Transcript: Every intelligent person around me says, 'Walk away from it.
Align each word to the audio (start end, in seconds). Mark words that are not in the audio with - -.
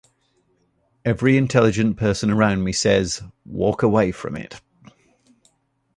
Every 1.05 1.37
intelligent 1.37 1.95
person 1.97 2.31
around 2.31 2.63
me 2.63 2.73
says, 2.73 3.21
'Walk 3.45 3.83
away 3.83 4.11
from 4.11 4.35
it. 4.35 4.59